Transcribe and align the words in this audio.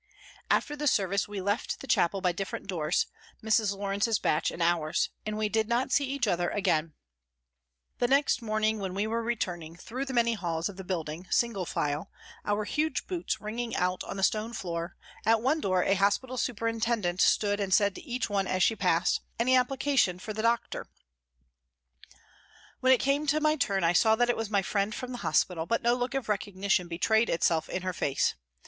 After 0.49 0.75
the 0.75 0.87
service 0.87 1.27
we 1.27 1.39
left 1.41 1.79
the 1.79 1.85
chapel 1.85 2.21
by 2.21 2.31
different 2.31 2.65
doors, 2.65 3.05
Mrs. 3.43 3.77
Lawrence's 3.77 4.17
batch 4.17 4.49
and 4.49 4.59
ours, 4.59 5.11
and 5.27 5.37
we 5.37 5.47
did 5.47 5.67
not 5.69 5.91
see 5.91 6.05
each 6.07 6.25
other 6.25 6.49
again. 6.49 6.93
P. 7.99 8.05
o 8.05 8.07
194 8.07 8.09
PRISONS 8.09 8.09
AND 8.09 8.09
PRISONERS 8.09 8.09
The 8.09 8.15
next 8.15 8.41
morning 8.41 8.79
when 8.79 8.93
we 8.95 9.05
were 9.05 9.21
returning, 9.21 9.75
through 9.75 10.05
the 10.05 10.13
many 10.15 10.33
halls 10.33 10.69
of 10.69 10.77
the 10.77 10.83
building, 10.83 11.27
single 11.29 11.67
file, 11.67 12.09
our 12.43 12.63
huge 12.65 13.05
boots 13.05 13.39
ringing 13.39 13.75
out 13.75 14.03
on 14.05 14.17
the 14.17 14.23
stone 14.23 14.53
floor, 14.53 14.95
at 15.23 15.39
one 15.39 15.61
door 15.61 15.83
a 15.83 15.93
hospital 15.93 16.35
superintendent 16.35 17.21
stood 17.21 17.59
and 17.59 17.71
said 17.71 17.93
to 17.93 18.01
each 18.01 18.27
one 18.27 18.47
as 18.47 18.63
she 18.63 18.75
passed:" 18.75 19.21
Any 19.39 19.55
application 19.55 20.17
for 20.17 20.33
the 20.33 20.41
doctor?" 20.41 20.87
When 22.79 22.91
it 22.91 22.99
came 23.01 23.27
to 23.27 23.39
my 23.39 23.55
turn, 23.55 23.83
I 23.83 23.93
saw 23.93 24.15
that 24.15 24.31
it 24.31 24.35
was 24.35 24.49
my 24.49 24.63
friend 24.63 24.95
from 24.95 25.11
the 25.11 25.19
hospital, 25.19 25.67
but 25.67 25.83
no 25.83 25.93
look 25.93 26.15
of 26.15 26.27
recognition 26.27 26.87
betrayed 26.87 27.29
itself 27.29 27.69
in 27.69 27.83
her 27.83 27.93
face. 27.93 28.33